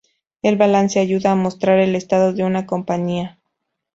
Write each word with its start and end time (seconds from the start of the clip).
El 0.41 0.55
balance 0.55 0.97
ayuda 0.99 1.31
a 1.31 1.35
mostrar 1.35 1.77
el 1.77 1.95
estado 1.95 2.33
de 2.33 2.43
una 2.43 2.65
compañía. 2.65 3.37